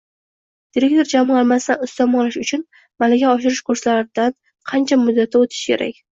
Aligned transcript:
Direktor 0.77 1.09
jamg‘armasidan 1.11 1.83
ustama 1.87 2.21
olish 2.23 2.39
uchun 2.47 2.65
malaka 3.05 3.29
oshirish 3.35 3.63
kurslaridan 3.69 4.35
qancha 4.75 5.01
muddatda 5.05 5.45
o‘tishi 5.45 5.65
kerak? 5.71 6.05